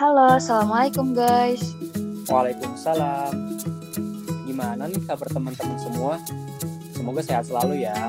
[0.00, 1.76] Halo, Assalamualaikum guys.
[2.24, 3.36] Waalaikumsalam.
[4.48, 6.16] Gimana nih kabar teman-teman semua?
[6.96, 8.08] Semoga sehat selalu ya.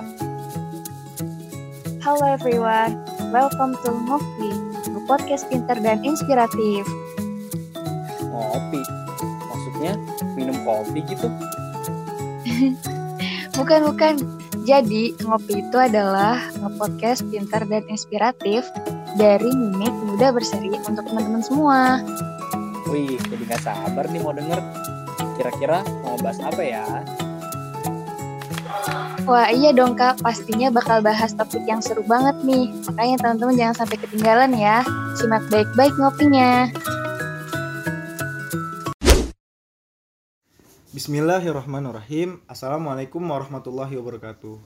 [1.99, 2.95] Halo everyone,
[3.35, 4.55] welcome to Ngopi,
[5.03, 6.87] podcast pinter dan inspiratif.
[8.23, 8.79] Ngopi?
[9.51, 9.99] Maksudnya
[10.39, 11.27] minum kopi gitu?
[13.59, 14.15] Bukan, bukan.
[14.63, 18.63] Jadi, Ngopi itu adalah nge-podcast pinter dan inspiratif
[19.15, 21.99] dari Mimik Muda Berseri untuk teman-teman semua.
[22.87, 24.59] Wih, jadi gak sabar nih mau denger.
[25.39, 26.85] Kira-kira mau bahas apa ya?
[29.29, 32.73] Wah iya dong kak, pastinya bakal bahas topik yang seru banget nih.
[32.89, 34.81] Makanya teman-teman jangan sampai ketinggalan ya.
[35.15, 36.67] Simak baik-baik ngopinya.
[40.91, 44.59] Bismillahirrahmanirrahim Assalamualaikum warahmatullahi wabarakatuh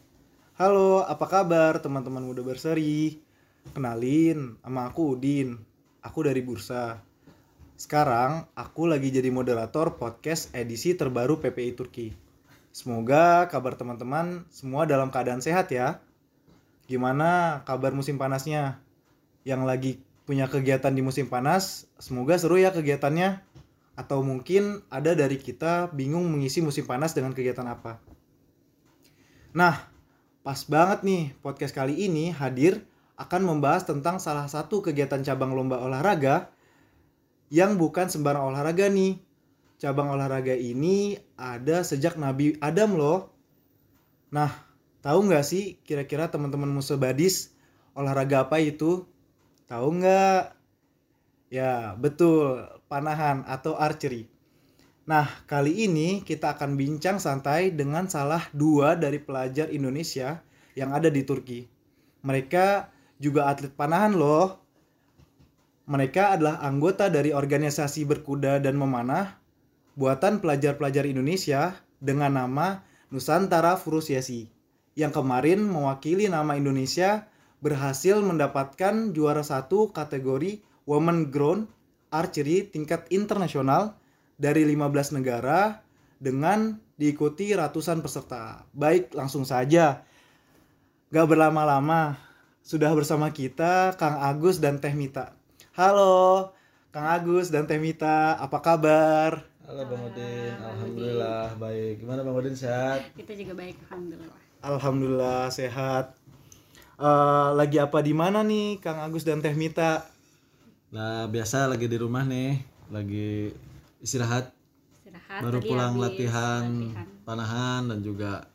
[0.58, 3.22] Halo, apa kabar teman-teman muda berseri?
[3.74, 5.58] Kenalin, sama aku Udin.
[6.06, 7.02] Aku dari Bursa.
[7.74, 12.14] Sekarang, aku lagi jadi moderator podcast edisi terbaru PPI Turki.
[12.70, 15.98] Semoga kabar teman-teman semua dalam keadaan sehat ya.
[16.86, 18.78] Gimana kabar musim panasnya?
[19.42, 19.92] Yang lagi
[20.30, 23.42] punya kegiatan di musim panas, semoga seru ya kegiatannya.
[23.98, 27.98] Atau mungkin ada dari kita bingung mengisi musim panas dengan kegiatan apa.
[29.56, 29.88] Nah,
[30.44, 32.84] pas banget nih podcast kali ini hadir
[33.16, 36.52] akan membahas tentang salah satu kegiatan cabang lomba olahraga
[37.48, 39.20] yang bukan sembarang olahraga nih.
[39.80, 43.32] Cabang olahraga ini ada sejak Nabi Adam loh.
[44.32, 44.52] Nah,
[45.04, 47.56] tahu nggak sih kira-kira teman-teman musuh badis
[47.96, 49.08] olahraga apa itu?
[49.68, 50.56] Tahu nggak?
[51.52, 54.28] Ya, betul panahan atau archery.
[55.06, 60.42] Nah, kali ini kita akan bincang santai dengan salah dua dari pelajar Indonesia
[60.74, 61.70] yang ada di Turki.
[62.26, 64.60] Mereka juga atlet panahan loh.
[65.86, 69.38] Mereka adalah anggota dari organisasi berkuda dan memanah
[69.94, 72.82] buatan pelajar-pelajar Indonesia dengan nama
[73.14, 74.50] Nusantara Furusiasi
[74.98, 77.28] yang kemarin mewakili nama Indonesia
[77.60, 81.70] berhasil mendapatkan juara satu kategori Women Grown
[82.16, 84.00] archery tingkat internasional
[84.40, 85.84] dari 15 negara
[86.20, 88.64] dengan diikuti ratusan peserta.
[88.72, 90.08] Baik, langsung saja.
[91.12, 92.16] Gak berlama-lama,
[92.66, 95.38] sudah bersama kita Kang Agus dan Teh Mita.
[95.78, 96.50] Halo,
[96.90, 99.46] Kang Agus dan Teh Mita, apa kabar?
[99.70, 102.02] Halo Bang Udin, Alhamdulillah baik.
[102.02, 103.06] Gimana Bang Udin sehat?
[103.14, 104.38] Kita juga baik, alhamdulillah.
[104.66, 106.18] Alhamdulillah sehat.
[106.98, 110.02] Eh, lagi apa di mana nih Kang Agus dan Teh Mita?
[110.90, 113.54] Nah biasa lagi di rumah nih, lagi
[114.02, 114.50] istirahat.
[115.06, 115.46] Istirahat.
[115.46, 117.08] Baru tadi pulang habis latihan, latihan.
[117.30, 118.50] panahan dan juga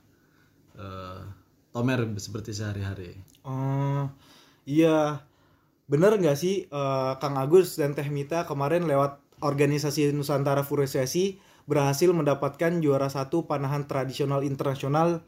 [0.74, 1.22] eh,
[1.70, 3.29] tomer seperti sehari-hari.
[3.44, 4.08] Oh
[4.68, 5.24] iya.
[5.90, 12.10] Bener nggak sih eh, Kang Agus dan Teh Mita kemarin lewat organisasi Nusantara Furusiasi berhasil
[12.12, 15.22] mendapatkan juara satu panahan tradisional internasional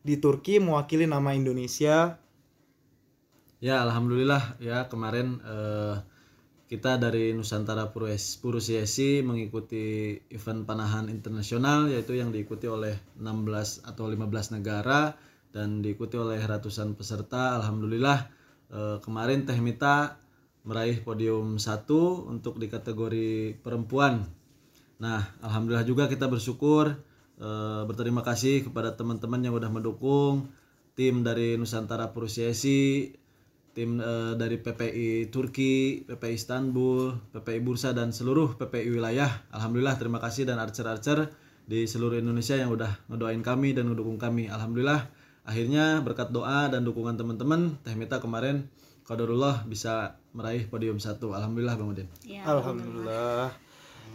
[0.00, 2.18] di Turki mewakili nama Indonesia.
[3.60, 4.56] Ya alhamdulillah.
[4.58, 5.96] Ya kemarin eh,
[6.70, 14.06] kita dari Nusantara Purus- Purusiasi mengikuti event panahan internasional yaitu yang diikuti oleh 16 atau
[14.06, 15.18] 15 negara
[15.50, 17.58] dan diikuti oleh ratusan peserta.
[17.58, 18.18] Alhamdulillah
[18.70, 20.18] eh, kemarin Teh Mita
[20.62, 24.28] meraih podium satu untuk di kategori perempuan.
[25.00, 26.92] Nah, alhamdulillah juga kita bersyukur
[27.40, 30.52] eh, berterima kasih kepada teman-teman yang udah mendukung
[30.94, 33.10] tim dari Nusantara Purusiasi,
[33.72, 39.30] tim eh, dari PPI Turki, PPI Istanbul, PPI Bursa dan seluruh PPI wilayah.
[39.50, 41.32] Alhamdulillah terima kasih dan archer-archer
[41.64, 44.50] di seluruh Indonesia yang udah ngedoain kami dan ngedukung kami.
[44.50, 48.68] Alhamdulillah akhirnya berkat doa dan dukungan teman-teman Teh Mita kemarin
[49.08, 51.34] qadarullah bisa meraih podium satu.
[51.34, 52.08] Alhamdulillah Bang Udin.
[52.22, 53.50] Ya, Alhamdulillah.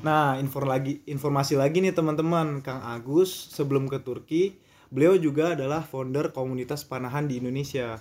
[0.03, 4.59] Nah, info lagi informasi lagi nih teman-teman, Kang Agus sebelum ke Turki,
[4.91, 7.99] beliau juga adalah founder komunitas panahan di Indonesia.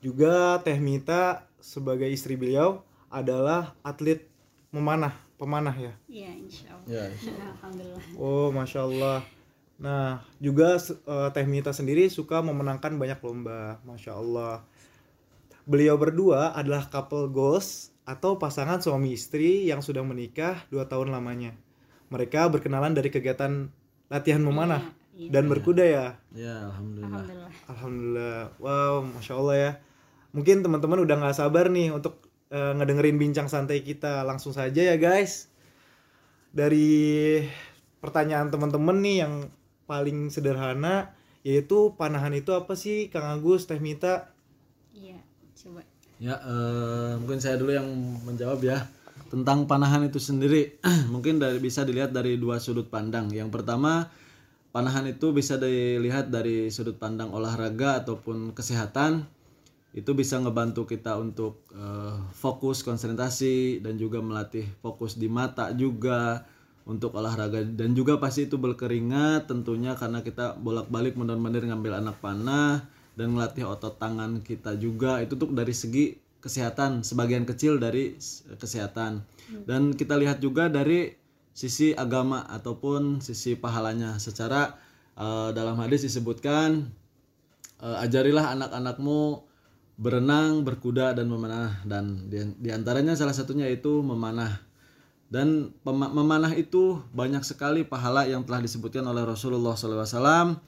[0.00, 2.82] Juga Teh Mita sebagai istri beliau
[3.12, 4.24] adalah atlet
[4.72, 5.92] memanah, pemanah ya.
[6.08, 6.88] Iya, insya Allah.
[6.88, 7.04] Ya,
[7.56, 8.02] Alhamdulillah.
[8.16, 9.20] Oh, masya Allah.
[9.82, 14.62] Nah, juga eh, Teh Mita sendiri suka memenangkan banyak lomba, masya Allah.
[15.66, 21.54] Beliau berdua adalah couple goals atau pasangan suami istri yang sudah menikah dua tahun lamanya.
[22.14, 23.70] Mereka berkenalan dari kegiatan
[24.06, 25.30] latihan memanah Iya, iya.
[25.34, 26.06] dan berkuda ya.
[26.32, 27.20] ya alhamdulillah.
[27.20, 27.52] Alhamdulillah.
[27.68, 28.42] Alhamdulillah.
[28.62, 29.72] Wow, masya Allah ya.
[30.32, 34.24] Mungkin teman-teman udah nggak sabar nih untuk eh, ngedengerin bincang santai kita.
[34.24, 35.52] Langsung saja ya guys.
[36.52, 37.40] Dari
[38.00, 39.52] pertanyaan teman-teman nih yang
[39.92, 41.12] paling sederhana
[41.44, 44.32] yaitu panahan itu apa sih Kang Agus, Teh Mita?
[44.96, 45.20] Iya,
[45.52, 45.84] coba.
[46.22, 47.88] Ya, eh, mungkin saya dulu yang
[48.24, 48.88] menjawab ya.
[49.32, 50.76] tentang panahan itu sendiri
[51.12, 53.32] mungkin dari bisa dilihat dari dua sudut pandang.
[53.32, 54.12] Yang pertama,
[54.76, 59.24] panahan itu bisa dilihat dari sudut pandang olahraga ataupun kesehatan.
[59.92, 66.44] Itu bisa ngebantu kita untuk eh, fokus, konsentrasi dan juga melatih fokus di mata juga
[66.84, 67.62] untuk olahraga.
[67.62, 73.68] Dan juga pasti itu berkeringat tentunya karena kita bolak-balik mondar-mandir ngambil anak panah dan melatih
[73.68, 75.22] otot tangan kita juga.
[75.22, 78.18] Itu tuh dari segi kesehatan sebagian kecil dari
[78.58, 79.22] kesehatan.
[79.62, 81.14] Dan kita lihat juga dari
[81.54, 84.18] sisi agama ataupun sisi pahalanya.
[84.18, 84.74] Secara
[85.14, 86.90] eh, dalam hadis disebutkan
[87.78, 89.46] eh, ajarilah anak-anakmu
[90.02, 91.78] berenang, berkuda dan memanah.
[91.86, 94.71] Dan di, di antaranya salah satunya itu memanah.
[95.32, 100.60] Dan memanah itu banyak sekali pahala yang telah disebutkan oleh Rasulullah SAW.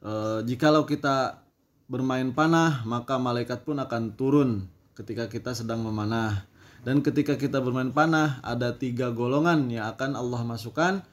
[0.00, 1.44] Eh, jikalau kita
[1.84, 6.48] bermain panah, maka malaikat pun akan turun ketika kita sedang memanah.
[6.80, 11.04] Dan ketika kita bermain panah, ada tiga golongan yang akan Allah masukkan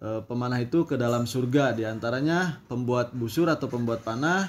[0.00, 1.76] eh, pemanah itu ke dalam surga.
[1.76, 4.48] Di antaranya pembuat busur atau pembuat panah,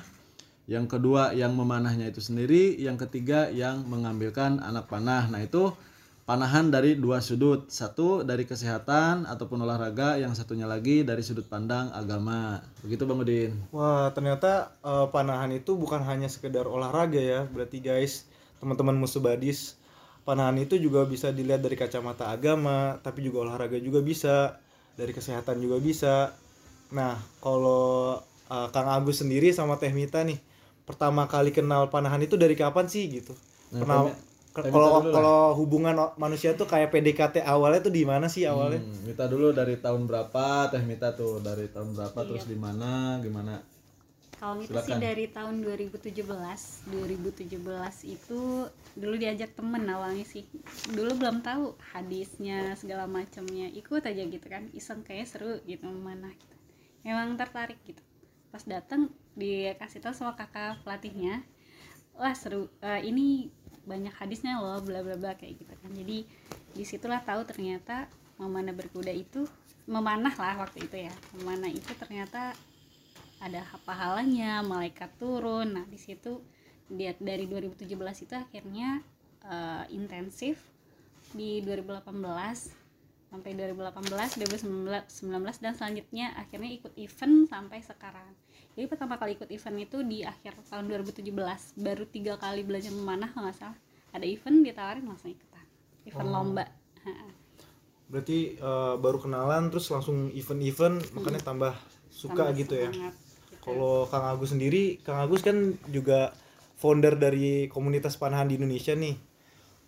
[0.64, 5.28] yang kedua yang memanahnya itu sendiri, yang ketiga yang mengambilkan anak panah.
[5.28, 5.76] Nah itu
[6.28, 11.88] panahan dari dua sudut, satu dari kesehatan ataupun olahraga, yang satunya lagi dari sudut pandang
[11.96, 12.60] agama.
[12.84, 13.56] Begitu Bang Udin.
[13.72, 17.48] Wah, ternyata eh, panahan itu bukan hanya sekedar olahraga ya.
[17.48, 18.28] Berarti guys,
[18.60, 19.80] teman-teman musuh badis,
[20.28, 24.60] panahan itu juga bisa dilihat dari kacamata agama, tapi juga olahraga juga bisa,
[25.00, 26.36] dari kesehatan juga bisa.
[26.92, 28.20] Nah, kalau
[28.52, 30.44] eh, Kang Agus sendiri sama Teh Mita nih,
[30.84, 33.32] pertama kali kenal panahan itu dari kapan sih gitu?
[33.72, 34.04] Nah, Kenal
[34.58, 38.82] Mita kalau kalau hubungan manusia tuh kayak PDKT awalnya tuh di mana sih awalnya?
[38.82, 40.74] Hmm, Mita dulu dari tahun berapa?
[40.74, 42.18] Teh Mita tuh dari tahun berapa?
[42.18, 42.28] Iya.
[42.34, 43.22] Terus di mana?
[43.22, 43.62] Gimana?
[44.38, 44.86] Kalau itu Silakan.
[44.86, 46.94] sih dari tahun 2017.
[46.94, 48.42] 2017 itu
[48.94, 50.46] dulu diajak temen awalnya sih.
[50.94, 53.70] Dulu belum tahu hadisnya segala macamnya.
[53.74, 54.70] Ikut aja gitu kan.
[54.74, 56.56] Iseng kayak seru gitu mana gitu.
[57.02, 58.02] Emang tertarik gitu.
[58.54, 61.42] Pas datang dikasih tahu sama kakak pelatihnya.
[62.18, 62.70] Wah seru.
[62.86, 63.50] Eh, ini
[63.88, 65.92] banyak hadisnya loh bla bla bla kayak gitu kan.
[65.96, 66.28] Jadi
[66.76, 69.48] di situlah tahu ternyata memanah berkuda itu
[69.88, 71.14] memanah lah waktu itu ya.
[71.40, 72.52] Memanah itu ternyata
[73.38, 76.42] ada pahalanya malaikat turun nah di situ
[76.90, 77.86] dari 2017
[78.26, 79.04] itu akhirnya
[79.46, 80.58] eh, intensif
[81.36, 82.08] di 2018
[83.28, 88.32] sampai 2018 2019 dan selanjutnya akhirnya ikut event sampai sekarang
[88.78, 91.34] jadi pertama kali ikut event itu di akhir tahun 2017
[91.76, 93.78] baru tiga kali belajar memanah kalau nggak salah
[94.14, 95.66] ada event ditawarin langsung ikutan
[96.06, 96.32] event Oh.
[96.32, 96.66] lomba
[97.02, 97.14] Ha.
[98.08, 101.74] Berarti eh, baru kenalan terus langsung event-event makanya tambah
[102.08, 102.90] suka Tambah gitu ya.
[102.92, 103.12] gitu.
[103.64, 105.56] Kalau Kang Agus sendiri, Kang Agus kan
[105.88, 106.32] juga
[106.76, 109.16] founder dari komunitas panahan di Indonesia nih.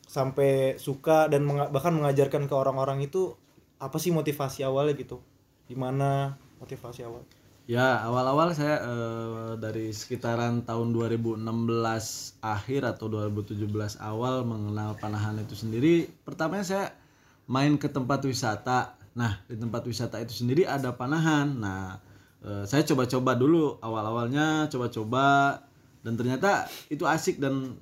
[0.04, 3.36] Sampai suka dan menga- bahkan mengajarkan ke orang-orang itu
[3.80, 5.20] apa sih motivasi awalnya gitu?
[5.68, 7.24] Gimana motivasi awal?
[7.70, 11.46] Ya, awal-awal saya eh, dari sekitaran tahun 2016
[12.42, 13.70] akhir atau 2017
[14.02, 16.10] awal mengenal panahan itu sendiri.
[16.26, 16.86] Pertamanya saya
[17.46, 18.98] main ke tempat wisata.
[19.14, 21.62] Nah, di tempat wisata itu sendiri ada panahan.
[21.62, 22.02] Nah,
[22.42, 25.62] eh, saya coba-coba dulu awal-awalnya coba-coba
[26.02, 27.78] dan ternyata itu asik dan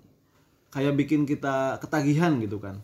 [0.67, 2.83] kayak bikin kita ketagihan gitu kan.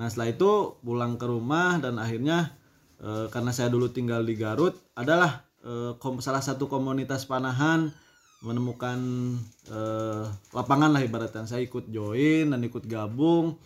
[0.00, 2.56] Nah setelah itu pulang ke rumah dan akhirnya
[3.04, 7.90] eh, karena saya dulu tinggal di Garut adalah eh, salah satu komunitas panahan
[8.38, 8.98] menemukan
[9.66, 10.24] eh,
[10.54, 11.46] lapangan lah ibaratnya.
[11.46, 13.58] Saya ikut join dan ikut gabung.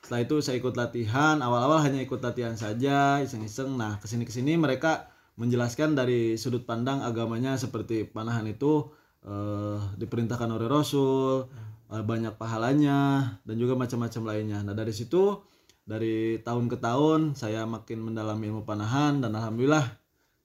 [0.00, 1.40] Setelah itu saya ikut latihan.
[1.40, 3.76] Awal-awal hanya ikut latihan saja iseng-iseng.
[3.76, 5.08] Nah ke sini ke sini mereka
[5.40, 8.92] menjelaskan dari sudut pandang agamanya seperti panahan itu
[9.24, 11.48] eh, diperintahkan oleh Rasul
[11.88, 14.60] eh, banyak pahalanya dan juga macam-macam lainnya.
[14.60, 15.40] Nah dari situ
[15.88, 19.99] dari tahun ke tahun saya makin mendalami ilmu panahan dan alhamdulillah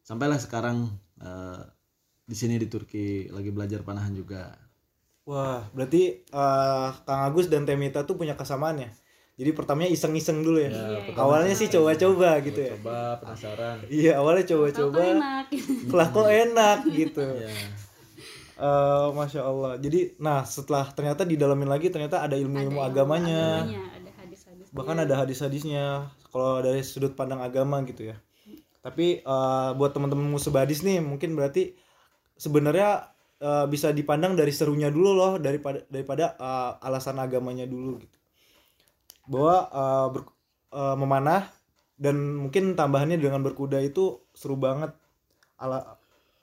[0.06, 0.86] sampailah sekarang
[1.18, 1.62] eh,
[2.24, 4.54] di sini di Turki lagi belajar panahan juga
[5.26, 8.90] Wah, berarti eh, Kang Agus dan Temita tuh punya kesamaan ya.
[9.36, 10.70] Jadi pertamanya iseng-iseng dulu ya.
[10.70, 12.78] Iya, Awalnya sih coba-coba gitu ya.
[12.78, 15.02] coba penasaran Iya, awalnya coba-coba.
[15.98, 17.26] Lah kok enak gitu.
[17.42, 17.50] ya
[18.56, 19.76] Eh, Masya Allah.
[19.82, 23.44] Jadi, nah setelah ternyata didalamin lagi ternyata ada ilmu-ilmu Ada agamanya.
[23.68, 25.86] agamanya, ada hadis-hadis Bahkan ada hadis-hadisnya.
[26.32, 28.16] Kalau dari sudut pandang agama gitu ya.
[28.86, 31.64] Tapi eh, buat teman-teman musuh badis nih, mungkin berarti
[32.46, 32.90] sebenarnya
[33.48, 38.18] eh, bisa dipandang dari serunya dulu loh daripada daripada eh, alasan agamanya dulu gitu.
[39.32, 40.34] Bahwa eh, ber-
[40.80, 41.42] eh, memanah
[41.98, 44.92] dan mungkin tambahannya dengan berkuda itu seru banget.
[45.64, 45.80] Ala,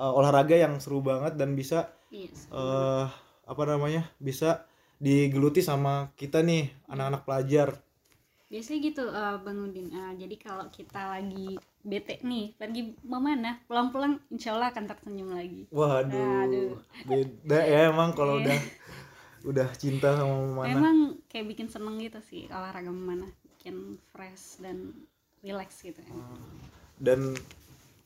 [0.03, 1.79] eh, olahraga yang seru banget dan bisa
[2.13, 3.07] Iya, eh
[3.53, 4.69] apa namanya bisa
[5.01, 7.69] digeluti sama kita nih anak-anak pelajar
[8.53, 14.23] biasanya gitu eh, bang Udin Eh, jadi kalau kita lagi bete nih pergi mana pulang-pulang
[14.31, 16.79] insya Allah akan tersenyum lagi Waduh, Aduh.
[17.07, 18.59] beda ya emang kalau udah
[19.43, 20.71] udah cinta sama mana.
[20.71, 20.97] emang
[21.27, 24.95] kayak bikin seneng gitu sih olahraga mana bikin fresh dan
[25.43, 26.15] relax gitu ya.
[27.03, 27.35] Dan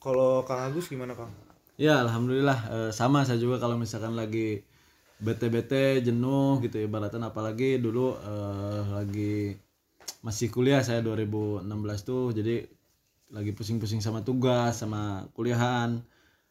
[0.00, 1.28] kalau Kang Agus gimana Kang?
[1.76, 4.64] Ya alhamdulillah eh, sama saya juga kalau misalkan lagi
[5.20, 9.36] bete-bete jenuh gitu ibaratnya apalagi dulu eh, lagi
[10.24, 11.68] masih kuliah saya 2016
[12.04, 12.64] tuh jadi
[13.30, 16.00] lagi pusing-pusing sama tugas sama kuliahan.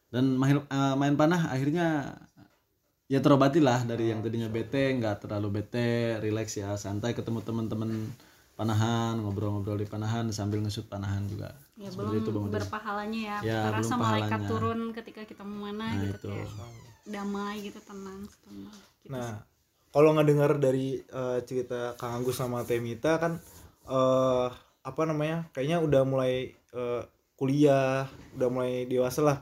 [0.10, 2.16] Dan main eh, main panah akhirnya
[3.06, 8.10] ya terobati lah dari yang tadinya bete nggak terlalu bete relax ya santai ketemu teman-teman
[8.56, 11.52] panahan ngobrol-ngobrol di panahan sambil ngesut panahan juga.
[11.76, 12.56] Ya Seperti itu, belum Bang Udin.
[12.64, 16.28] berpahalanya ya, Ya, terasa belum malaikat turun ketika kita mau mana Nah, gitu itu.
[16.32, 16.50] kayak
[17.06, 19.12] damai gitu tenang tenang gitu.
[19.12, 19.44] Nah,
[19.92, 23.38] kalau ngedengar dari eh, cerita Kang Agus sama Temita kan
[23.86, 24.48] eh
[24.86, 25.50] apa namanya?
[25.52, 27.02] Kayaknya udah mulai eh,
[27.36, 28.06] kuliah,
[28.38, 29.38] udah mulai dewasa lah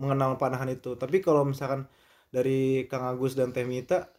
[0.00, 0.96] mengenal panahan itu.
[0.96, 1.86] Tapi kalau misalkan
[2.32, 4.10] dari Kang Agus dan Temita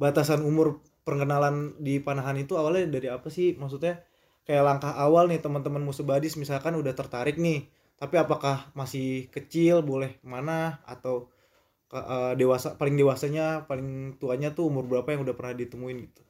[0.00, 3.54] batasan umur perkenalan di panahan itu awalnya dari apa sih?
[3.60, 4.00] Maksudnya
[4.48, 7.68] kayak langkah awal nih teman-teman musuh badis misalkan udah tertarik nih,
[8.00, 11.28] tapi apakah masih kecil boleh mana atau
[11.92, 16.22] eh, dewasa paling dewasanya paling tuanya tuh umur berapa yang udah pernah ditemuin gitu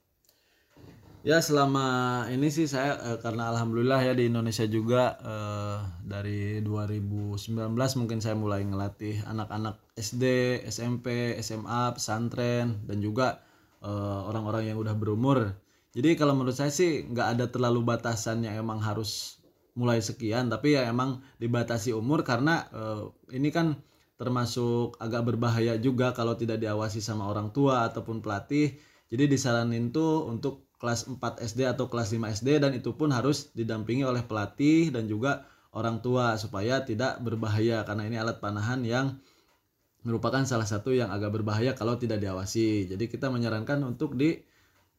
[1.21, 7.77] Ya selama ini sih saya eh, karena alhamdulillah ya di Indonesia juga eh, dari 2019
[8.01, 10.25] mungkin saya mulai ngelatih anak-anak SD,
[10.65, 13.45] SMP, SMA, pesantren dan juga
[13.85, 15.53] eh, orang-orang yang udah berumur.
[15.93, 19.45] Jadi kalau menurut saya sih nggak ada terlalu batasan yang emang harus
[19.77, 23.77] mulai sekian, tapi ya emang dibatasi umur karena eh, ini kan
[24.17, 28.73] termasuk agak berbahaya juga kalau tidak diawasi sama orang tua ataupun pelatih.
[29.13, 33.53] Jadi disaranin tuh untuk kelas 4 SD atau kelas 5 SD dan itu pun harus
[33.53, 35.45] didampingi oleh pelatih dan juga
[35.77, 39.21] orang tua supaya tidak berbahaya karena ini alat panahan yang
[40.03, 42.89] merupakan salah satu yang agak berbahaya kalau tidak diawasi.
[42.89, 44.41] Jadi kita menyarankan untuk di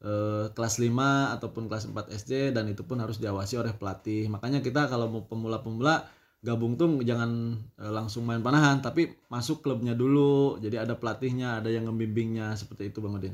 [0.06, 4.30] eh, kelas 5 ataupun kelas 4 SD dan itu pun harus diawasi oleh pelatih.
[4.30, 6.06] Makanya kita kalau mau pemula-pemula
[6.42, 10.62] gabung tuh jangan eh, langsung main panahan tapi masuk klubnya dulu.
[10.62, 13.34] Jadi ada pelatihnya, ada yang ngembimbingnya seperti itu Bang Udin.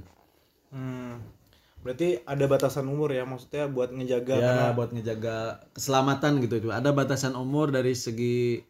[0.71, 1.46] hmm.
[1.85, 5.35] Berarti ada batasan umur ya maksudnya buat ngejaga ya karena buat ngejaga
[5.77, 6.69] keselamatan gitu itu.
[6.73, 8.61] Ada batasan umur dari segi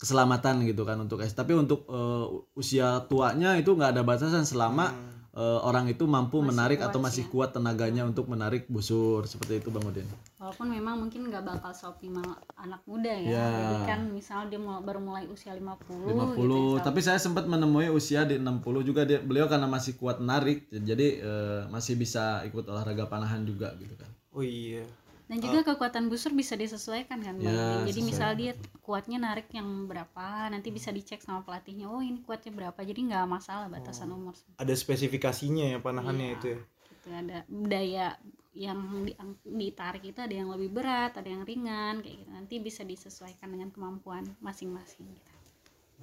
[0.00, 2.26] keselamatan gitu kan untuk es tapi untuk eh,
[2.56, 4.96] usia tuanya itu nggak ada batasan selama
[5.34, 9.84] eh, orang itu mampu menarik atau masih kuat tenaganya untuk menarik busur seperti itu bang
[9.86, 10.08] Udin.
[10.40, 12.24] Walaupun memang mungkin nggak bakal seoptimal
[12.56, 13.48] anak muda ya, Ya.
[13.70, 17.44] jadi kan misalnya dia mau, baru mulai usia 50, 50 gitu ya, tapi saya sempat
[17.44, 22.42] menemui usia di 60 juga dia beliau karena masih kuat narik jadi eh, masih bisa
[22.48, 24.08] ikut olahraga panahan juga gitu kan.
[24.30, 24.86] Oh iya
[25.30, 27.54] dan juga kekuatan busur bisa disesuaikan kan Bang?
[27.54, 32.18] Ya, jadi misal dia kuatnya narik yang berapa nanti bisa dicek sama pelatihnya oh ini
[32.26, 32.80] kuatnya berapa.
[32.82, 36.34] Jadi nggak masalah batasan umur ada spesifikasinya ya panahannya Iya.
[36.34, 36.58] itu ya?
[36.90, 37.06] gitu.
[37.14, 38.06] Ada daya
[38.50, 39.14] yang di-
[39.46, 42.30] ditarik itu ada yang lebih berat ada yang ringan kayak gitu.
[42.34, 45.30] Nanti bisa disesuaikan dengan kemampuan masing-masing gitu.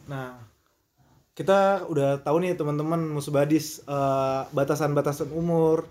[0.08, 0.40] Nah,
[1.36, 5.84] kita udah tahu nih teman-teman musuh badis eh, batasan-batasan umur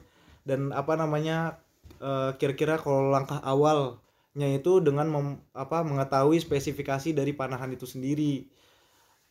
[0.49, 1.61] dan apa namanya
[1.99, 8.47] eh, kira-kira kalau langkah awalnya itu dengan mem- apa mengetahui spesifikasi dari panahan itu sendiri.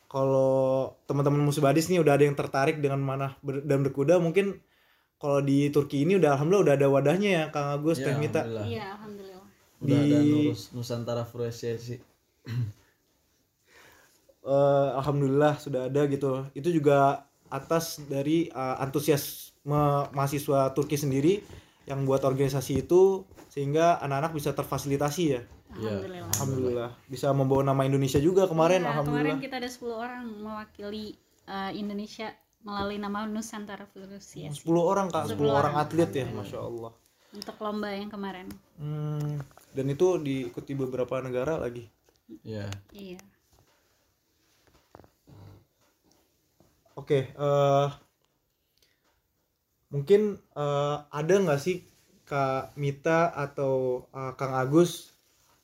[0.05, 4.61] Kalau teman-teman musuh badis nih udah ada yang tertarik dengan mana ber- dan berkuda mungkin
[5.17, 8.45] kalau di Turki ini udah alhamdulillah udah ada wadahnya ya Kang Agus Teh Mita.
[8.45, 8.65] alhamdulillah.
[8.69, 9.43] iya alhamdulillah
[9.81, 11.97] udah ada Di- Nurus Nusantara Fruasiasi
[14.45, 16.45] Eh, alhamdulillah sudah ada gitu.
[16.53, 19.81] Itu juga atas dari eh, antusiasme
[20.13, 21.41] mahasiswa Turki sendiri
[21.85, 25.41] yang buat organisasi itu sehingga anak-anak bisa terfasilitasi ya.
[25.69, 29.35] alhamdulillah Alhamdulillah bisa membawa nama Indonesia juga kemarin Iya, alhamdulillah.
[29.35, 31.05] kemarin kita ada 10 orang mewakili
[31.45, 35.73] uh, Indonesia melalui nama Nusantara Association 10 orang Kak, 10 10 orang orang.
[35.77, 36.91] atlet ya, Masya Allah.
[37.31, 39.39] untuk lomba yang kemarin Hmm,
[39.71, 41.85] dan itu diikuti beberapa negara lagi.
[42.41, 43.19] ya iya
[46.95, 47.87] Oke, eh
[49.95, 51.87] mungkin eh, ada nggak sih
[52.27, 55.15] Kak Mita atau eh, Kang Agus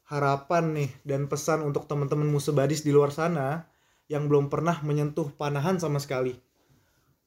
[0.08, 3.68] harapan nih dan pesan untuk teman-teman musuh badis di luar sana
[4.08, 6.36] yang belum pernah menyentuh panahan sama sekali.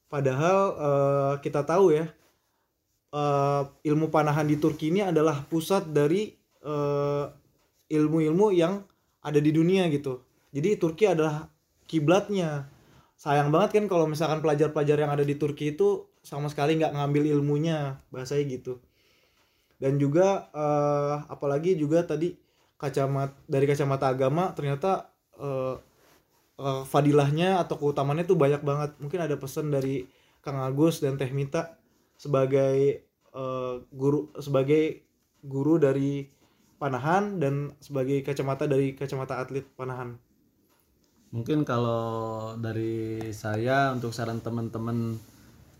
[0.09, 2.09] Padahal eh, kita tahu ya
[3.13, 6.33] eh, ilmu panahan di Turki ini adalah pusat dari
[6.65, 7.25] eh,
[7.89, 8.81] ilmu-ilmu yang
[9.21, 10.25] ada di dunia gitu.
[10.53, 11.49] Jadi Turki adalah
[11.85, 12.69] kiblatnya
[13.17, 17.23] sayang banget kan kalau misalkan pelajar-pelajar yang ada di Turki itu sama sekali nggak ngambil
[17.37, 18.81] ilmunya bahasanya gitu.
[19.77, 22.33] Dan juga eh, apalagi juga tadi
[22.75, 25.75] kacamata dari kacamata agama ternyata eh,
[26.59, 28.91] eh, fadilahnya atau keutamannya tuh banyak banget.
[28.97, 30.09] Mungkin ada pesan dari
[30.41, 31.77] Kang Agus dan Teh Mita
[32.17, 33.05] sebagai
[33.35, 35.05] eh, guru sebagai
[35.45, 36.25] guru dari
[36.81, 40.17] panahan dan sebagai kacamata dari kacamata atlet panahan.
[41.35, 45.19] Mungkin kalau dari saya untuk saran teman-teman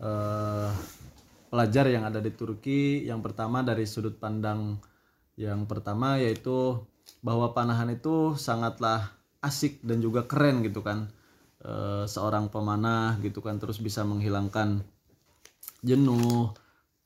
[0.00, 0.70] eh,
[1.48, 4.76] pelajar yang ada di Turki, yang pertama dari sudut pandang
[5.36, 6.80] yang pertama yaitu
[7.20, 9.12] bahwa panahan itu sangatlah
[9.44, 11.12] asik dan juga keren gitu kan.
[11.66, 14.84] Eh, seorang pemanah gitu kan terus bisa menghilangkan
[15.82, 16.52] jenuh,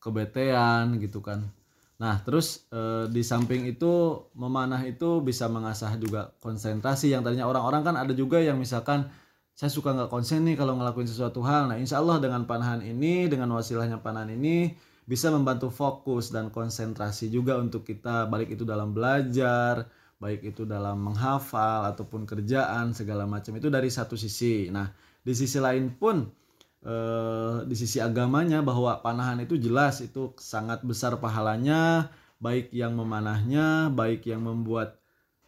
[0.03, 1.49] kebetean gitu kan.
[2.01, 7.83] Nah, terus eh, di samping itu memanah itu bisa mengasah juga konsentrasi yang tadinya orang-orang
[7.85, 9.09] kan ada juga yang misalkan
[9.54, 11.69] saya suka nggak konsen nih kalau ngelakuin sesuatu hal.
[11.69, 14.73] Nah, insya Allah dengan panahan ini, dengan wasilahnya panahan ini
[15.04, 19.90] bisa membantu fokus dan konsentrasi juga untuk kita baik itu dalam belajar,
[20.21, 24.69] baik itu dalam menghafal ataupun kerjaan segala macam itu dari satu sisi.
[24.69, 24.87] Nah,
[25.21, 26.25] di sisi lain pun
[26.85, 33.92] eh, di sisi agamanya bahwa panahan itu jelas itu sangat besar pahalanya baik yang memanahnya
[33.92, 35.00] baik yang membuat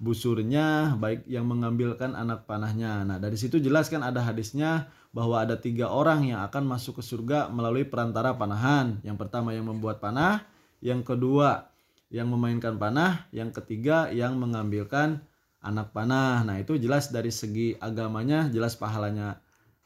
[0.02, 3.06] busurnya baik yang mengambilkan anak panahnya.
[3.06, 7.02] Nah dari situ jelas kan ada hadisnya bahwa ada tiga orang yang akan masuk ke
[7.06, 8.98] surga melalui perantara panahan.
[9.06, 10.42] Yang pertama yang membuat panah
[10.82, 11.70] yang kedua
[12.10, 15.22] yang memainkan panah yang ketiga yang mengambilkan
[15.62, 16.42] anak panah.
[16.42, 19.38] Nah itu jelas dari segi agamanya jelas pahalanya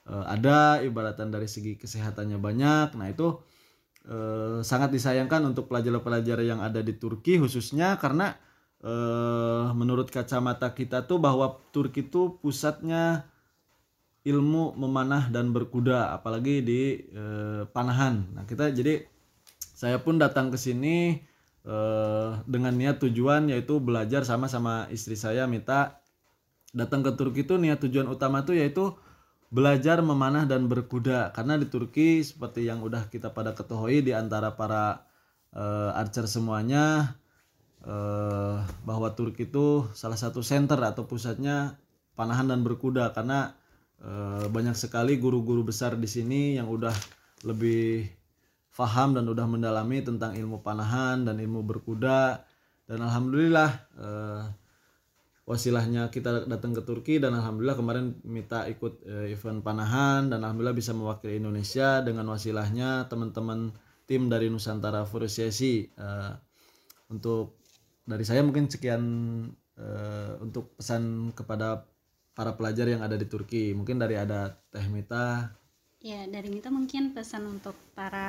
[0.09, 2.97] eh, ada ibaratan dari segi kesehatannya banyak.
[2.97, 3.37] Nah itu
[4.09, 8.33] eh, sangat disayangkan untuk pelajar-pelajar yang ada di Turki khususnya karena
[8.85, 13.29] eh, menurut kacamata kita tuh bahwa Turki itu pusatnya
[14.27, 18.27] ilmu memanah dan berkuda apalagi di eh, panahan.
[18.35, 19.07] Nah kita jadi
[19.77, 21.23] saya pun datang ke sini
[21.63, 26.03] eh, dengan niat tujuan yaitu belajar sama sama istri saya minta
[26.75, 28.93] datang ke Turki itu niat tujuan utama tuh yaitu
[29.55, 31.31] belajar memanah dan berkuda.
[31.31, 35.07] Karena di Turki seperti yang udah kita pada ketahui di antara para
[35.55, 37.15] eh, archer semuanya
[37.87, 41.79] eh, bahwa Turki itu salah satu center atau pusatnya
[42.19, 43.55] panahan dan berkuda karena
[44.03, 46.93] eh, banyak sekali guru-guru besar di sini yang udah
[47.47, 48.11] lebih
[48.77, 52.45] faham dan udah mendalami tentang ilmu panahan dan ilmu berkuda.
[52.87, 54.45] Dan alhamdulillah eh,
[55.47, 60.75] wasilahnya kita datang ke Turki dan alhamdulillah kemarin minta ikut eh, event panahan dan alhamdulillah
[60.75, 63.71] bisa mewakili Indonesia dengan wasilahnya teman-teman
[64.11, 66.33] tim dari Nusantara Fursiasi eh,
[67.11, 67.63] untuk
[68.11, 69.03] dari saya mungkin sekian
[69.79, 71.85] eh, untuk pesan kepada
[72.37, 75.51] para pelajar yang ada di Turki mungkin dari ada Teh Mita
[76.11, 78.29] Ya, dari Mita mungkin pesan untuk para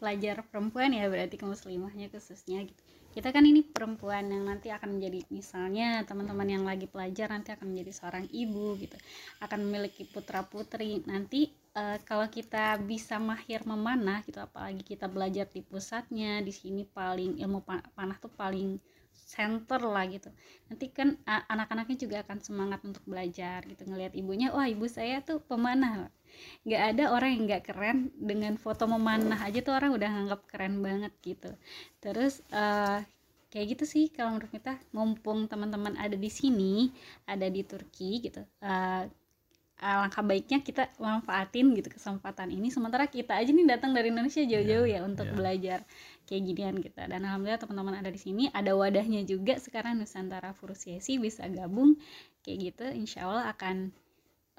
[0.00, 2.82] pelajar perempuan ya berarti ke muslimahnya khususnya gitu.
[3.14, 7.66] Kita kan ini perempuan yang nanti akan menjadi misalnya teman-teman yang lagi pelajar nanti akan
[7.74, 8.96] menjadi seorang ibu gitu.
[9.44, 11.02] Akan memiliki putra-putri.
[11.10, 11.40] Nanti
[11.80, 17.32] eh, kalau kita bisa mahir memanah gitu apalagi kita belajar di pusatnya di sini paling
[17.44, 18.68] ilmu pa- panah tuh paling
[19.24, 20.30] center lah gitu.
[20.68, 25.40] Nanti kan anak-anaknya juga akan semangat untuk belajar gitu ngelihat ibunya wah ibu saya tuh
[25.44, 26.08] pemanah.
[26.66, 30.80] Nggak ada orang yang nggak keren dengan foto memanah aja tuh orang udah nganggap keren
[30.80, 31.50] banget gitu.
[32.02, 33.04] Terus eh,
[33.50, 36.94] kayak gitu sih kalau menurut kita mumpung teman-teman ada di sini
[37.26, 39.04] ada di Turki gitu eh,
[39.80, 42.68] alangkah baiknya kita manfaatin gitu kesempatan ini.
[42.68, 45.34] Sementara kita aja nih datang dari Indonesia jauh-jauh ya untuk iya.
[45.34, 45.78] belajar
[46.28, 47.08] kayak ginian kita.
[47.08, 51.96] Dan alhamdulillah teman-teman ada di sini ada wadahnya juga sekarang Nusantara Fursiasi bisa gabung
[52.44, 52.84] kayak gitu.
[52.92, 53.90] Insya Allah akan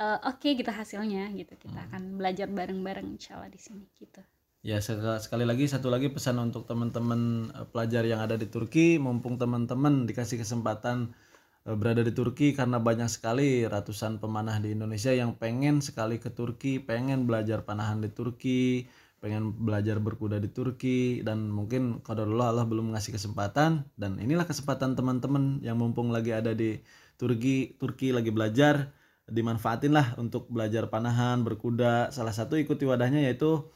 [0.02, 1.54] eh, oke gitu hasilnya gitu.
[1.56, 1.88] Kita Hmm.
[1.88, 4.22] akan belajar bareng-bareng insya Allah di sini gitu.
[4.62, 9.38] Ya sekali, lagi satu lagi pesan untuk teman-teman eh, pelajar yang ada di Turki, mumpung
[9.42, 11.31] teman-teman dikasih kesempatan eh,
[11.62, 16.82] berada di Turki karena banyak sekali ratusan pemanah di Indonesia yang pengen sekali ke Turki,
[16.82, 18.90] pengen belajar panahan di Turki,
[19.22, 24.98] pengen belajar berkuda di Turki dan mungkin qadarullah Allah belum ngasih kesempatan dan inilah kesempatan
[24.98, 26.82] teman-teman yang mumpung lagi ada di
[27.22, 28.90] Turki, Turki lagi belajar
[29.30, 32.10] dimanfaatin lah untuk belajar panahan, berkuda.
[32.10, 33.70] Salah satu ikuti wadahnya yaitu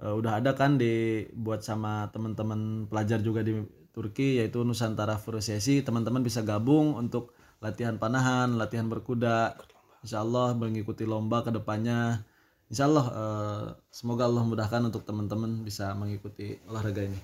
[0.00, 3.52] Eh, udah ada kan dibuat sama teman-teman pelajar juga di
[4.00, 9.52] Turki yaitu Nusantara Fursiasi teman-teman bisa gabung untuk latihan panahan latihan berkuda.
[10.00, 12.24] Insya Allah mengikuti lomba ke depannya.
[12.72, 17.20] Insya Allah eh, semoga Allah mudahkan untuk teman-teman bisa mengikuti olahraga ini.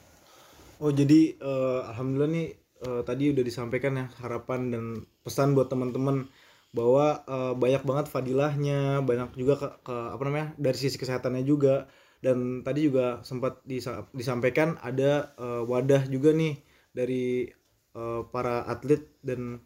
[0.76, 2.48] Oh jadi eh, alhamdulillah nih
[2.84, 4.84] eh, tadi udah disampaikan ya harapan dan
[5.24, 6.28] pesan buat teman-teman
[6.76, 11.88] bahwa eh, banyak banget fadilahnya, banyak juga ke, ke- apa namanya dari sisi kesehatannya juga.
[12.20, 16.60] Dan tadi juga sempat disa- disampaikan ada eh, wadah juga nih
[16.96, 17.44] dari
[17.92, 19.60] eh, para atlet dan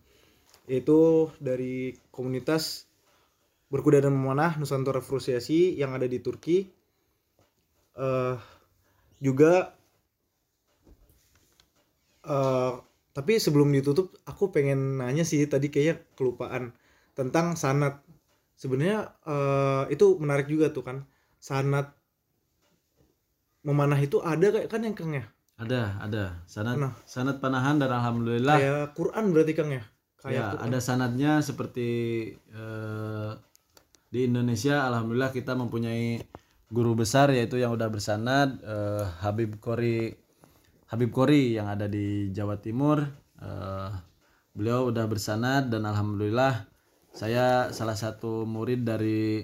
[0.66, 2.90] yaitu dari komunitas
[3.71, 6.66] berkuda dan memanah Nusantara Frustasi yang ada di Turki.
[7.95, 8.37] Eh
[9.23, 9.75] juga
[12.27, 12.73] eh
[13.11, 16.75] tapi sebelum ditutup aku pengen nanya sih tadi kayaknya kelupaan
[17.14, 18.03] tentang sanat.
[18.59, 20.99] Sebenarnya eh, itu menarik juga tuh kan
[21.40, 21.95] sanat
[23.64, 25.25] memanah itu ada kayak kan yang Kang ya
[25.61, 26.25] Ada, ada.
[26.49, 26.92] Sanad Nah.
[27.05, 29.85] sanad panahan dan alhamdulillah kayak Quran berarti Kang ya
[30.18, 30.64] kayak ya Quran.
[30.66, 31.88] ada sanadnya seperti
[32.49, 33.31] eh,
[34.09, 36.25] di Indonesia alhamdulillah kita mempunyai
[36.73, 40.09] guru besar yaitu yang udah bersanad eh, Habib Kori
[40.88, 43.05] Habib Kori yang ada di Jawa Timur
[43.40, 43.90] Eh,
[44.53, 46.68] beliau udah bersanad dan alhamdulillah
[47.09, 49.40] saya salah satu murid dari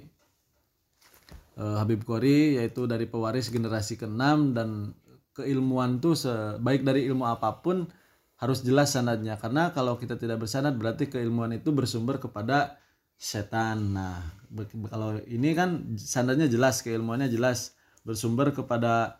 [1.57, 4.93] eh, Habib Kori yaitu dari pewaris generasi ke-6 dan
[5.37, 7.85] keilmuan tuh se- baik dari ilmu apa pun
[8.41, 12.81] harus jelas sanadnya karena kalau kita tidak bersanad berarti keilmuan itu bersumber kepada
[13.17, 13.97] setan.
[13.97, 14.21] Nah,
[14.93, 19.19] kalau ini kan sanadnya jelas, keilmuannya jelas bersumber kepada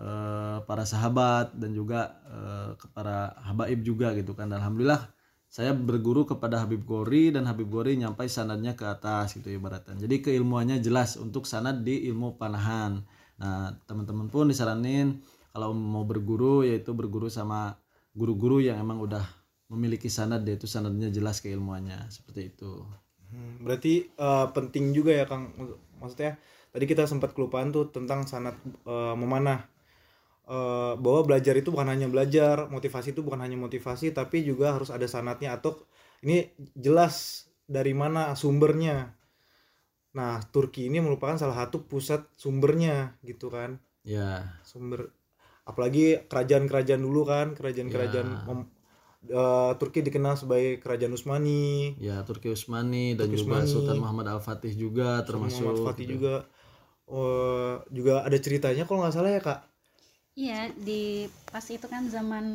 [0.00, 4.48] eh, para sahabat dan juga eh, kepada habaib juga gitu kan.
[4.48, 5.12] Dan alhamdulillah
[5.54, 9.94] saya berguru kepada Habib Gori dan Habib Gori nyampai sanadnya ke atas gitu ibaratnya.
[9.94, 12.98] Jadi keilmuannya jelas untuk sanad di ilmu panahan.
[13.38, 15.22] Nah, teman-teman pun disaranin
[15.54, 17.78] kalau mau berguru yaitu berguru sama
[18.10, 19.22] guru-guru yang emang udah
[19.70, 22.82] memiliki sanad yaitu sanadnya jelas keilmuannya seperti itu.
[23.30, 25.54] Hmm, berarti eh, penting juga ya Kang.
[26.02, 26.42] Maksudnya
[26.74, 29.70] tadi kita sempat kelupaan tuh tentang sanat eh, memanah.
[30.44, 34.92] Eh, bahwa belajar itu bukan hanya belajar motivasi itu bukan hanya motivasi tapi juga harus
[34.92, 35.80] ada sanatnya atau
[36.20, 39.16] ini jelas dari mana sumbernya.
[40.12, 43.80] Nah Turki ini merupakan salah satu pusat sumbernya gitu kan?
[44.04, 45.16] Ya, sumber
[45.70, 46.00] apalagi
[46.30, 48.46] kerajaan-kerajaan dulu kan kerajaan-kerajaan Ya.
[48.48, 48.70] mem-
[49.40, 53.70] eh, Turki dikenal sebagai kerajaan Utsmani ya Turki Utsmani dan Turki juga Utsmani.
[53.72, 56.14] Sultan Muhammad Al-Fatih juga termasuk Muhammad Fatih gitu.
[56.14, 56.34] juga
[57.10, 59.60] eh, juga ada ceritanya kalau nggak salah ya kak
[60.42, 61.02] Iya, di
[61.52, 62.46] pas itu kan zaman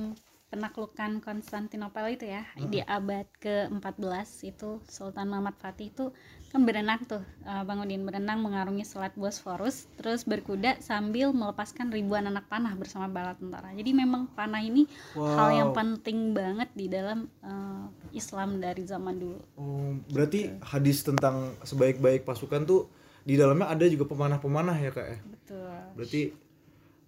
[0.51, 2.43] penaklukan Konstantinopel itu ya,
[2.73, 6.05] di abad ke-14 itu Sultan Muhammad Fatih itu
[6.49, 12.25] kan berenang tuh, eh, Bang Udin berenang mengarungi Selat Bosforus, terus berkuda sambil melepaskan ribuan
[12.25, 13.69] anak panah bersama bala tentara.
[13.77, 17.85] Jadi memang panah ini hal yang penting banget di dalam eh,
[18.17, 19.39] Islam dari zaman dulu.
[19.61, 22.89] Oh, berarti hadis tentang sebaik-baik pasukan tuh
[23.29, 25.77] di dalamnya ada juga pemanah-pemanah ya kak ya Betul.
[25.93, 26.21] berarti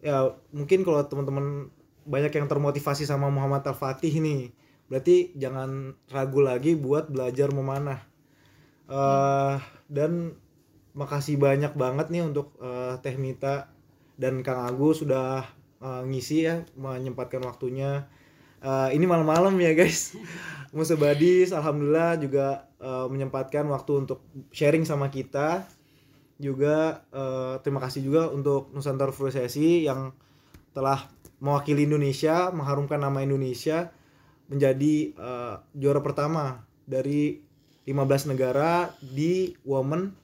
[0.06, 0.16] ya
[0.54, 1.74] mungkin kalau teman-teman
[2.06, 4.54] banyak yang termotivasi sama Muhammad Al Fatih nih
[4.86, 8.11] berarti jangan ragu lagi buat belajar memanah
[8.92, 9.56] eh
[9.88, 10.36] dan
[10.92, 13.72] makasih banyak banget nih untuk eh, Teh Mita
[14.20, 15.48] dan Kang Agus sudah
[15.80, 18.08] eh, ngisi ya menyempatkan waktunya.
[18.62, 20.16] Eh, ini malam-malam ya guys.
[20.76, 25.64] Musa Badis alhamdulillah juga eh, menyempatkan waktu untuk sharing sama kita.
[26.42, 30.12] Juga eh, terima kasih juga untuk Nusantara Frustasi yang
[30.72, 31.08] telah
[31.44, 33.92] mewakili Indonesia mengharumkan nama Indonesia
[34.52, 37.51] menjadi eh, juara pertama dari
[37.92, 40.16] 15 negara di women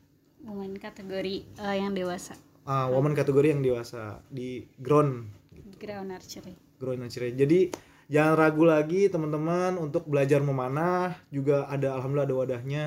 [0.47, 5.27] Women kategori eh, yang dewasa, ah, women kategori yang dewasa di ground
[5.75, 6.55] ground archery.
[6.79, 7.35] ground archery.
[7.35, 7.75] Jadi
[8.07, 12.85] jangan ragu lagi teman-teman untuk belajar memanah juga ada alhamdulillah ada wadahnya.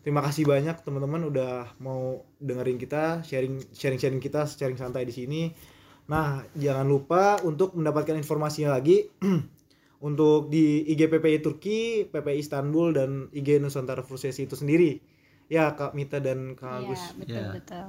[0.00, 5.12] Terima kasih banyak teman-teman udah mau dengerin kita sharing sharing sharing kita sharing santai di
[5.12, 5.52] sini.
[6.08, 9.04] Nah jangan lupa untuk mendapatkan informasinya lagi
[10.02, 14.98] untuk di IG PPI Turki, PPI Istanbul dan IG Nusantara Frustasi itu sendiri.
[15.46, 16.98] Ya Kak Mita dan Kak Agus.
[16.98, 17.50] Iya, betul Ya.
[17.54, 17.84] betul.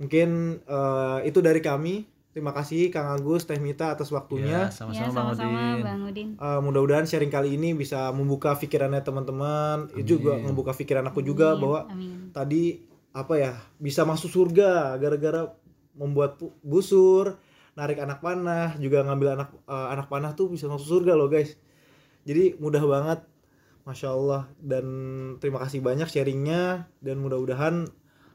[0.00, 0.28] Mungkin
[0.60, 2.08] eh, itu dari kami.
[2.34, 4.50] Terima kasih Kang Agus, Teh Mita atas waktunya.
[4.50, 5.82] Ya, Ya, sama-sama Bang sama-sama Udin.
[5.86, 6.28] Bang Udin.
[6.34, 11.54] Uh, mudah-mudahan sharing kali ini bisa membuka pikirannya teman-teman itu juga membuka pikiran aku juga
[11.54, 12.34] Amin, bahwa amin.
[12.34, 12.82] tadi
[13.14, 15.46] apa ya bisa masuk surga gara-gara
[15.94, 17.38] membuat busur
[17.74, 21.58] narik anak panah juga ngambil anak uh, anak panah tuh bisa masuk surga loh guys.
[22.24, 23.20] Jadi mudah banget.
[23.84, 24.42] Masya Allah.
[24.56, 24.86] Dan
[25.44, 26.88] terima kasih banyak sharingnya.
[27.04, 27.84] Dan mudah-mudahan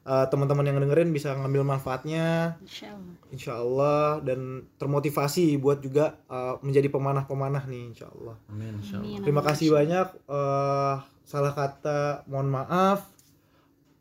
[0.06, 2.60] uh, teman-teman yang dengerin bisa ngambil manfaatnya.
[2.62, 3.16] Insya Allah.
[3.34, 4.06] insya Allah.
[4.22, 8.38] Dan termotivasi buat juga uh, menjadi pemanah-pemanah nih insya Allah.
[8.54, 9.10] Amin insyaallah.
[9.10, 10.08] Amin, Terima kasih banyak.
[10.30, 13.19] eh salah kata, mohon maaf.